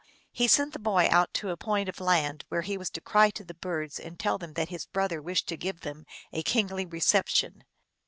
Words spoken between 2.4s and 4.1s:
where he was to cry to the birds